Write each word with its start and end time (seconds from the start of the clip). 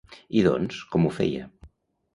I 0.39 0.41
doncs, 0.47 0.79
com 0.95 1.07
ho 1.11 1.15
feia? 1.21 1.47